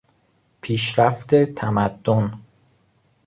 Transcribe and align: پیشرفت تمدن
پیشرفت 0.61 1.35
تمدن 1.35 2.31